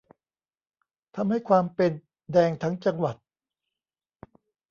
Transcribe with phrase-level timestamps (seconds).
[1.15, 1.91] ทำให้ความเป็น
[2.31, 3.15] "แดงทั้งจังหวัด"